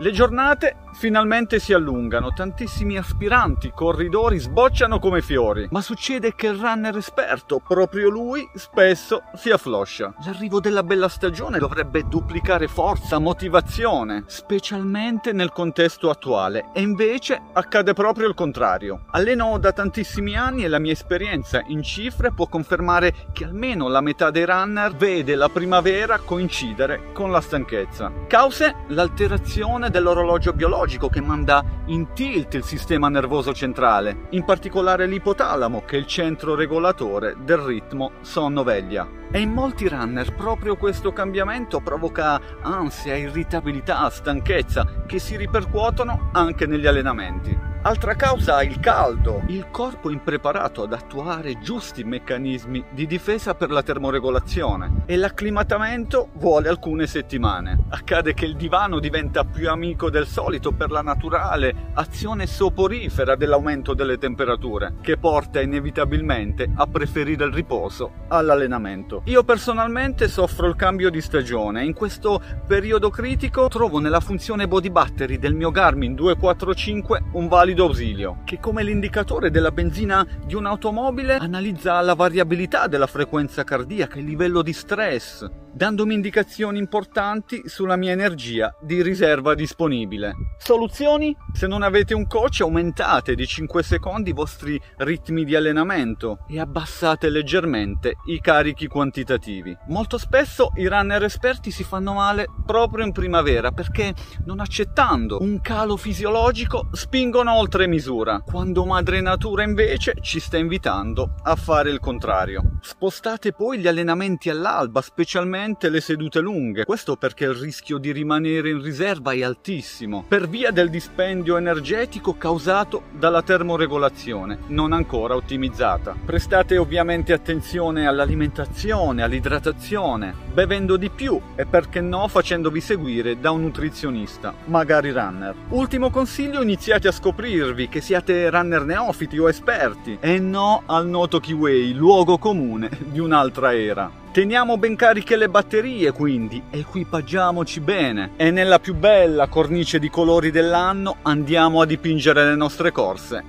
Le 0.00 0.12
giornate 0.12 0.76
finalmente 0.92 1.58
si 1.58 1.72
allungano, 1.72 2.32
tantissimi 2.32 2.96
aspiranti 2.96 3.72
corridori 3.74 4.38
sbocciano 4.38 5.00
come 5.00 5.22
fiori, 5.22 5.66
ma 5.72 5.80
succede 5.80 6.36
che 6.36 6.46
il 6.46 6.58
runner 6.58 6.96
esperto, 6.96 7.60
proprio 7.66 8.08
lui, 8.08 8.48
spesso 8.54 9.22
si 9.34 9.50
affloscia. 9.50 10.14
L'arrivo 10.24 10.60
della 10.60 10.84
bella 10.84 11.08
stagione 11.08 11.58
dovrebbe 11.58 12.06
duplicare 12.06 12.68
forza, 12.68 13.18
motivazione, 13.18 14.22
specialmente 14.26 15.32
nel 15.32 15.50
contesto 15.50 16.10
attuale, 16.10 16.70
e 16.72 16.80
invece 16.80 17.40
accade 17.52 17.92
proprio 17.92 18.28
il 18.28 18.34
contrario. 18.34 19.02
Alleno 19.10 19.58
da 19.58 19.72
tantissimi 19.72 20.36
anni 20.36 20.62
e 20.62 20.68
la 20.68 20.78
mia 20.78 20.92
esperienza 20.92 21.60
in 21.66 21.82
cifre 21.82 22.32
può 22.32 22.46
confermare 22.46 23.14
che 23.32 23.44
almeno 23.44 23.88
la 23.88 24.00
metà 24.00 24.30
dei 24.30 24.44
runner 24.44 24.94
vede 24.94 25.34
la 25.34 25.48
primavera 25.48 26.18
coincidere 26.18 27.10
con 27.12 27.32
la 27.32 27.40
stanchezza. 27.40 28.12
Cause? 28.28 28.74
L'alterazione 28.88 29.87
dell'orologio 29.90 30.52
biologico 30.52 31.08
che 31.08 31.20
manda 31.20 31.64
in 31.86 32.12
tilt 32.12 32.54
il 32.54 32.64
sistema 32.64 33.08
nervoso 33.08 33.52
centrale, 33.52 34.26
in 34.30 34.44
particolare 34.44 35.06
l'ipotalamo 35.06 35.82
che 35.84 35.96
è 35.96 35.98
il 35.98 36.06
centro 36.06 36.54
regolatore 36.54 37.36
del 37.44 37.58
ritmo 37.58 38.12
sonno-veglia. 38.20 39.08
E 39.30 39.40
in 39.40 39.50
molti 39.50 39.88
runner 39.88 40.34
proprio 40.34 40.76
questo 40.76 41.12
cambiamento 41.12 41.80
provoca 41.80 42.40
ansia, 42.62 43.16
irritabilità, 43.16 44.08
stanchezza 44.08 45.04
che 45.06 45.18
si 45.18 45.36
ripercuotono 45.36 46.30
anche 46.32 46.66
negli 46.66 46.86
allenamenti. 46.86 47.57
Altra 47.88 48.16
causa 48.16 48.62
il 48.62 48.80
caldo, 48.80 49.44
il 49.46 49.70
corpo 49.70 50.10
impreparato 50.10 50.82
ad 50.82 50.92
attuare 50.92 51.58
giusti 51.58 52.04
meccanismi 52.04 52.84
di 52.90 53.06
difesa 53.06 53.54
per 53.54 53.70
la 53.70 53.82
termoregolazione 53.82 55.04
e 55.06 55.16
l'acclimatamento 55.16 56.28
vuole 56.34 56.68
alcune 56.68 57.06
settimane. 57.06 57.84
Accade 57.88 58.34
che 58.34 58.44
il 58.44 58.56
divano 58.56 59.00
diventa 59.00 59.44
più 59.44 59.70
amico 59.70 60.10
del 60.10 60.26
solito 60.26 60.72
per 60.72 60.90
la 60.90 61.00
naturale 61.00 61.92
azione 61.94 62.46
soporifera 62.46 63.36
dell'aumento 63.36 63.94
delle 63.94 64.18
temperature, 64.18 64.96
che 65.00 65.16
porta 65.16 65.62
inevitabilmente 65.62 66.70
a 66.74 66.86
preferire 66.86 67.46
il 67.46 67.54
riposo 67.54 68.26
all'allenamento. 68.28 69.22
Io 69.24 69.44
personalmente 69.44 70.28
soffro 70.28 70.66
il 70.66 70.76
cambio 70.76 71.08
di 71.08 71.22
stagione 71.22 71.86
in 71.86 71.94
questo 71.94 72.38
periodo 72.66 73.08
critico 73.08 73.66
trovo 73.68 73.98
nella 73.98 74.20
funzione 74.20 74.68
body 74.68 74.90
battery 74.90 75.38
del 75.38 75.54
mio 75.54 75.70
Garmin 75.70 76.14
245 76.14 77.22
un 77.32 77.48
valido 77.48 77.76
valido 77.78 77.84
ausilio, 77.84 78.38
che 78.44 78.58
come 78.58 78.82
l'indicatore 78.82 79.50
della 79.50 79.70
benzina 79.70 80.26
di 80.44 80.54
un'automobile 80.54 81.36
analizza 81.36 82.00
la 82.00 82.14
variabilità 82.14 82.88
della 82.88 83.06
frequenza 83.06 83.62
cardiaca 83.62 84.18
il 84.18 84.24
livello 84.24 84.62
di 84.62 84.72
stress, 84.72 85.48
dandomi 85.72 86.14
indicazioni 86.14 86.78
importanti 86.78 87.62
sulla 87.66 87.96
mia 87.96 88.12
energia 88.12 88.74
di 88.80 89.02
riserva 89.02 89.54
disponibile. 89.54 90.34
Soluzioni? 90.58 91.36
Se 91.52 91.66
non 91.66 91.82
avete 91.82 92.14
un 92.14 92.26
coach 92.26 92.60
aumentate 92.60 93.34
di 93.34 93.46
5 93.46 93.82
secondi 93.82 94.30
i 94.30 94.32
vostri 94.32 94.80
ritmi 94.98 95.44
di 95.44 95.54
allenamento 95.54 96.44
e 96.48 96.58
abbassate 96.60 97.28
leggermente 97.28 98.14
i 98.26 98.40
carichi 98.40 98.86
quantitativi. 98.86 99.76
Molto 99.88 100.18
spesso 100.18 100.72
i 100.76 100.86
runner 100.86 101.22
esperti 101.24 101.70
si 101.70 101.84
fanno 101.84 102.14
male 102.14 102.46
proprio 102.64 103.04
in 103.04 103.12
primavera 103.12 103.70
perché 103.70 104.14
non 104.44 104.60
accettando 104.60 105.38
un 105.40 105.60
calo 105.60 105.96
fisiologico 105.96 106.88
spingono 106.92 107.54
oltre 107.54 107.86
misura, 107.86 108.40
quando 108.40 108.84
madre 108.84 109.20
natura 109.20 109.62
invece 109.62 110.14
ci 110.20 110.40
sta 110.40 110.56
invitando 110.56 111.34
a 111.42 111.54
fare 111.56 111.90
il 111.90 112.00
contrario. 112.00 112.78
Spostate 112.80 113.52
poi 113.52 113.78
gli 113.78 113.86
allenamenti 113.86 114.50
all'alba, 114.50 115.00
specialmente 115.00 115.57
le 115.58 116.00
sedute 116.00 116.38
lunghe, 116.38 116.84
questo 116.84 117.16
perché 117.16 117.44
il 117.44 117.54
rischio 117.54 117.98
di 117.98 118.12
rimanere 118.12 118.70
in 118.70 118.80
riserva 118.80 119.32
è 119.32 119.42
altissimo, 119.42 120.24
per 120.28 120.48
via 120.48 120.70
del 120.70 120.88
dispendio 120.88 121.56
energetico 121.56 122.36
causato 122.36 123.02
dalla 123.10 123.42
termoregolazione, 123.42 124.58
non 124.68 124.92
ancora 124.92 125.34
ottimizzata. 125.34 126.14
Prestate 126.24 126.78
ovviamente 126.78 127.32
attenzione 127.32 128.06
all'alimentazione, 128.06 129.22
all'idratazione, 129.24 130.32
bevendo 130.52 130.96
di 130.96 131.10
più 131.10 131.40
e 131.56 131.66
perché 131.66 132.00
no 132.00 132.28
facendovi 132.28 132.80
seguire 132.80 133.40
da 133.40 133.50
un 133.50 133.62
nutrizionista, 133.62 134.54
magari 134.66 135.10
runner. 135.10 135.56
Ultimo 135.70 136.10
consiglio, 136.10 136.62
iniziate 136.62 137.08
a 137.08 137.12
scoprirvi 137.12 137.88
che 137.88 138.00
siate 138.00 138.48
runner 138.48 138.84
neofiti 138.84 139.38
o 139.38 139.48
esperti 139.48 140.18
e 140.20 140.38
no 140.38 140.84
al 140.86 141.08
noto 141.08 141.40
Kiway, 141.40 141.94
luogo 141.94 142.38
comune 142.38 142.90
di 143.10 143.18
un'altra 143.18 143.74
era. 143.74 144.26
Teniamo 144.38 144.78
ben 144.78 144.94
cariche 144.94 145.34
le 145.34 145.48
batterie 145.48 146.12
quindi, 146.12 146.62
equipaggiamoci 146.70 147.80
bene. 147.80 148.34
E 148.36 148.52
nella 148.52 148.78
più 148.78 148.94
bella 148.94 149.48
cornice 149.48 149.98
di 149.98 150.08
colori 150.10 150.52
dell'anno. 150.52 151.16
Andiamo 151.22 151.80
a 151.80 151.86
dipingere 151.86 152.44
le 152.44 152.54
nostre 152.54 152.92
corse. 152.92 153.42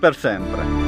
Per 0.00 0.16
sempre. 0.16 0.85